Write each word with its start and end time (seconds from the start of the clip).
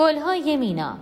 گلهای 0.00 0.56
مینا. 0.56 0.96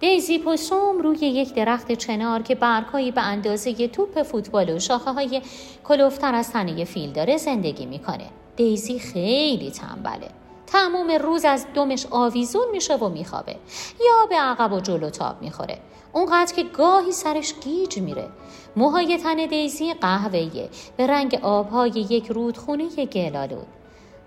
دیزی 0.00 0.38
پوسوم 0.38 0.98
روی 0.98 1.18
یک 1.18 1.54
درخت 1.54 1.92
چنار 1.92 2.42
که 2.42 2.54
برگهایی 2.54 3.10
به 3.10 3.20
اندازه 3.20 3.88
توپ 3.88 4.22
فوتبال 4.22 4.70
و 4.70 4.78
شاخه 4.78 5.12
های 5.12 5.42
کلوفتر 5.84 6.34
از 6.34 6.52
تنه 6.52 6.84
فیل 6.84 7.12
داره 7.12 7.36
زندگی 7.36 7.86
می‌کنه. 7.86 8.26
دیزی 8.56 8.98
خیلی 8.98 9.70
تنبله. 9.70 10.28
تمام 10.66 11.10
روز 11.10 11.44
از 11.44 11.66
دمش 11.74 12.06
آویزون 12.10 12.70
میشه 12.72 12.96
و 12.96 13.08
میخوابه. 13.08 13.56
یا 14.00 14.26
به 14.28 14.36
عقب 14.36 14.72
و 14.72 14.80
جلو 14.80 15.10
تاب 15.10 15.42
می‌خوره. 15.42 15.78
اونقدر 16.12 16.54
که 16.54 16.62
گاهی 16.62 17.12
سرش 17.12 17.54
گیج 17.60 17.98
میره. 17.98 18.28
موهای 18.76 19.18
تن 19.18 19.46
دیزی 19.46 19.94
قهوه‌ایه. 19.94 20.68
به 20.96 21.06
رنگ 21.06 21.38
آبهای 21.42 22.06
یک 22.10 22.26
رودخونه 22.26 22.88
گلالود 23.06 23.66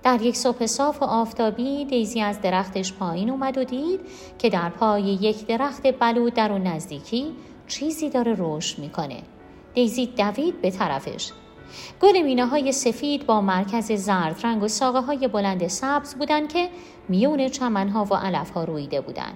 در 0.03 0.21
یک 0.21 0.37
صبح 0.37 0.65
صاف 0.65 1.01
و 1.01 1.05
آفتابی 1.05 1.85
دیزی 1.85 2.21
از 2.21 2.41
درختش 2.41 2.93
پایین 2.93 3.29
اومد 3.29 3.57
و 3.57 3.63
دید 3.63 3.99
که 4.37 4.49
در 4.49 4.69
پای 4.69 5.03
یک 5.03 5.47
درخت 5.47 5.99
بلود 5.99 6.33
در 6.33 6.51
اون 6.51 6.67
نزدیکی 6.67 7.31
چیزی 7.67 8.09
داره 8.09 8.35
رشد 8.37 8.79
می‌کنه. 8.79 9.21
دیزی 9.73 10.05
دوید 10.05 10.61
به 10.61 10.71
طرفش. 10.71 11.31
گل 12.01 12.21
مینه 12.21 12.45
های 12.45 12.71
سفید 12.71 13.25
با 13.25 13.41
مرکز 13.41 13.91
زرد 13.91 14.39
رنگ 14.43 14.63
و 14.63 14.67
ساقه 14.67 14.99
های 14.99 15.27
بلند 15.27 15.67
سبز 15.67 16.15
بودن 16.15 16.47
که 16.47 16.69
میون 17.09 17.47
چمنها 17.47 18.05
و 18.05 18.15
علف 18.15 18.49
ها 18.49 18.63
رویده 18.63 19.01
بودن. 19.01 19.33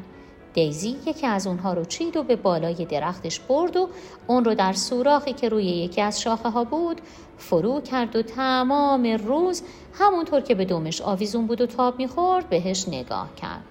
دیزی 0.58 0.96
یکی 1.06 1.28
از 1.28 1.48
اونها 1.48 1.74
رو 1.74 1.86
چید 1.86 2.18
و 2.18 2.24
به 2.24 2.36
بالای 2.36 2.86
درختش 2.86 3.40
برد 3.40 3.78
و 3.78 3.90
اون 4.28 4.46
رو 4.46 4.56
در 4.56 4.74
سوراخی 4.74 5.34
که 5.34 5.50
روی 5.50 5.64
یکی 5.64 6.02
از 6.02 6.22
شاخه 6.22 6.50
ها 6.50 6.64
بود 6.64 7.02
فرو 7.38 7.82
کرد 7.82 8.16
و 8.16 8.22
تمام 8.22 9.04
روز 9.08 9.62
همونطور 9.94 10.42
که 10.42 10.56
به 10.56 10.66
دومش 10.66 11.02
آویزون 11.02 11.48
بود 11.48 11.62
و 11.62 11.66
تاب 11.66 12.00
می‌خورد 12.00 12.50
بهش 12.50 12.88
نگاه 12.88 13.36
کرد. 13.36 13.64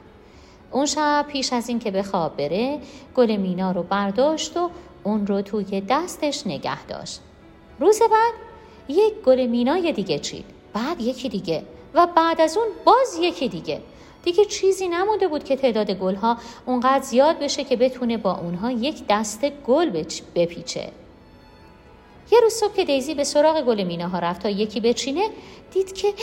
اون 0.70 0.86
شب 0.86 1.26
پیش 1.28 1.52
از 1.52 1.68
اینکه 1.68 1.90
به 1.90 2.02
خواب 2.02 2.36
بره 2.36 2.78
گل 3.14 3.36
مینا 3.36 3.72
رو 3.72 3.82
برداشت 3.82 4.56
و 4.56 4.70
اون 5.04 5.26
رو 5.26 5.42
توی 5.42 5.80
دستش 5.88 6.46
نگه 6.46 6.86
داشت. 6.86 7.20
روز 7.80 7.98
بعد 7.98 8.34
یک 8.88 9.14
گل 9.24 9.46
مینای 9.46 9.92
دیگه 9.92 10.18
چید. 10.18 10.44
بعد 10.72 11.00
یکی 11.00 11.28
دیگه 11.28 11.62
و 11.94 12.06
بعد 12.16 12.40
از 12.40 12.56
اون 12.56 12.66
باز 12.84 13.18
یکی 13.20 13.48
دیگه. 13.48 13.80
دیگه 14.26 14.44
چیزی 14.44 14.88
نمونده 14.88 15.28
بود 15.28 15.44
که 15.44 15.56
تعداد 15.56 15.90
گلها 15.90 16.36
اونقدر 16.66 17.04
زیاد 17.04 17.38
بشه 17.38 17.64
که 17.64 17.76
بتونه 17.76 18.16
با 18.16 18.34
اونها 18.34 18.70
یک 18.70 19.02
دست 19.08 19.44
گل 19.66 20.04
بپیچه. 20.34 20.90
یه 22.32 22.40
روز 22.40 22.52
صبح 22.52 22.74
که 22.74 22.84
دیزی 22.84 23.14
به 23.14 23.24
سراغ 23.24 23.62
گل 23.62 23.82
مینه 23.82 24.08
ها 24.08 24.18
رفت 24.18 24.42
تا 24.42 24.48
یکی 24.48 24.80
بچینه 24.80 25.30
دید 25.72 25.92
که 25.92 26.14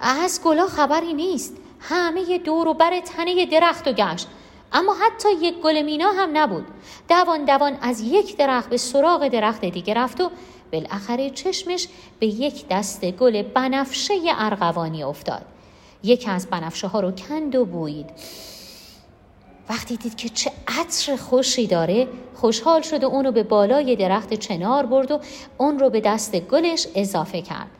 از 0.24 0.40
گلا 0.44 0.66
خبری 0.66 1.14
نیست. 1.14 1.56
همه 1.80 2.38
دور 2.38 2.68
و 2.68 2.74
بر 2.74 3.00
تنه 3.00 3.46
درخت 3.46 3.88
و 3.88 3.92
گشت. 3.92 4.28
اما 4.72 4.94
حتی 4.94 5.28
یک 5.40 5.54
گل 5.54 5.82
مینا 5.82 6.10
هم 6.10 6.30
نبود. 6.38 6.64
دوان 7.08 7.44
دوان 7.44 7.78
از 7.82 8.00
یک 8.00 8.36
درخت 8.36 8.70
به 8.70 8.76
سراغ 8.76 9.28
درخت 9.28 9.64
دیگه 9.64 9.94
رفت 9.94 10.20
و 10.20 10.30
بالاخره 10.72 11.30
چشمش 11.30 11.88
به 12.18 12.26
یک 12.26 12.64
دست 12.70 13.04
گل 13.10 13.42
بنفشه 13.42 14.14
ارغوانی 14.38 15.02
افتاد. 15.02 15.57
یکی 16.02 16.30
از 16.30 16.46
بنفشه 16.46 16.86
ها 16.86 17.00
رو 17.00 17.10
کند 17.10 17.54
و 17.54 17.64
بوید 17.64 18.10
وقتی 19.68 19.96
دید 19.96 20.16
که 20.16 20.28
چه 20.28 20.52
عطر 20.68 21.16
خوشی 21.16 21.66
داره 21.66 22.08
خوشحال 22.34 22.82
شد 22.82 23.04
و 23.04 23.06
اونو 23.06 23.32
به 23.32 23.42
بالای 23.42 23.96
درخت 23.96 24.34
چنار 24.34 24.86
برد 24.86 25.10
و 25.10 25.20
اون 25.58 25.78
رو 25.78 25.90
به 25.90 26.00
دست 26.00 26.36
گلش 26.36 26.86
اضافه 26.94 27.42
کرد. 27.42 27.70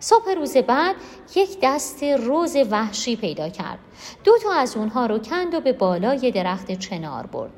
صبح 0.00 0.30
روز 0.30 0.56
بعد 0.56 0.96
یک 1.36 1.58
دست 1.62 2.02
روز 2.02 2.56
وحشی 2.70 3.16
پیدا 3.16 3.48
کرد. 3.48 3.78
دو 4.24 4.32
تا 4.42 4.52
از 4.52 4.76
اونها 4.76 5.06
رو 5.06 5.18
کند 5.18 5.54
و 5.54 5.60
به 5.60 5.72
بالای 5.72 6.30
درخت 6.30 6.72
چنار 6.72 7.26
برد. 7.26 7.52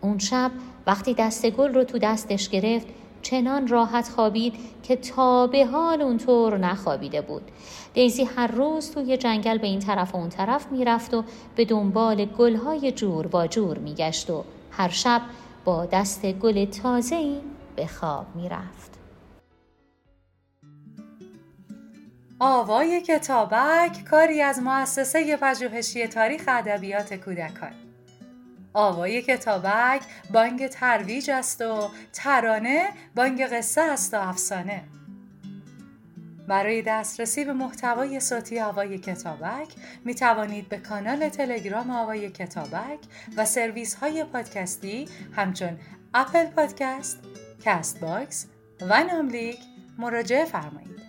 اون 0.00 0.18
شب 0.18 0.50
وقتی 0.86 1.14
دست 1.14 1.50
گل 1.50 1.74
رو 1.74 1.84
تو 1.84 1.98
دستش 1.98 2.48
گرفت 2.48 2.86
چنان 3.22 3.68
راحت 3.68 4.08
خوابید 4.08 4.54
که 4.82 4.96
تا 4.96 5.46
به 5.46 5.66
حال 5.66 6.02
اونطور 6.02 6.58
نخوابیده 6.58 7.20
بود 7.20 7.42
دیزی 7.94 8.24
هر 8.24 8.46
روز 8.46 8.90
توی 8.90 9.16
جنگل 9.16 9.58
به 9.58 9.66
این 9.66 9.80
طرف 9.80 10.14
و 10.14 10.18
اون 10.18 10.28
طرف 10.28 10.66
می‌رفت 10.72 11.14
و 11.14 11.24
به 11.56 11.64
دنبال 11.64 12.24
گلهای 12.24 12.92
جور 12.92 13.36
و 13.36 13.46
جور 13.46 13.78
میگشت 13.78 14.30
و 14.30 14.44
هر 14.70 14.88
شب 14.88 15.22
با 15.64 15.86
دست 15.86 16.26
گل 16.32 16.64
تازه‌ای 16.64 17.40
به 17.76 17.86
خواب 17.86 18.26
می‌رفت. 18.34 18.98
آوای 22.40 23.00
کتابک 23.00 24.04
کاری 24.10 24.42
از 24.42 24.62
مؤسسه 24.62 25.36
پژوهشی 25.36 26.06
تاریخ 26.06 26.42
ادبیات 26.48 27.14
کودکان 27.14 27.87
آوای 28.72 29.22
کتابک 29.22 30.02
بانگ 30.30 30.66
ترویج 30.66 31.30
است 31.30 31.60
و 31.60 31.90
ترانه 32.12 32.88
بانگ 33.14 33.42
قصه 33.42 33.80
است 33.80 34.14
و 34.14 34.16
افسانه 34.20 34.84
برای 36.48 36.82
دسترسی 36.82 37.44
به 37.44 37.52
محتوای 37.52 38.20
صوتی 38.20 38.60
آوای 38.60 38.98
کتابک 38.98 39.68
می 40.04 40.14
توانید 40.14 40.68
به 40.68 40.78
کانال 40.78 41.28
تلگرام 41.28 41.90
آوای 41.90 42.30
کتابک 42.30 42.98
و 43.36 43.44
سرویس 43.44 43.94
های 43.94 44.24
پادکستی 44.24 45.08
همچون 45.36 45.78
اپل 46.14 46.44
پادکست، 46.44 47.18
کست 47.64 48.00
باکس 48.00 48.46
و 48.80 49.04
ناملیک 49.04 49.58
مراجعه 49.98 50.44
فرمایید. 50.44 51.07